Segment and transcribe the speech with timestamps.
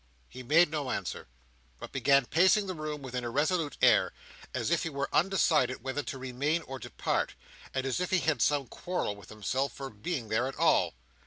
[0.27, 1.27] He made no answer;
[1.79, 4.13] but began pacing the room with an irresolute air,
[4.51, 7.35] as if he were undecided whether to remain or depart,
[7.71, 10.95] and as if he had some quarrel with himself for being there at all.